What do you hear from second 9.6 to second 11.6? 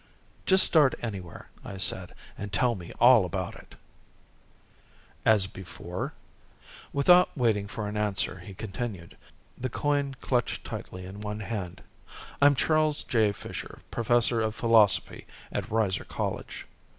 coin clutched tightly in one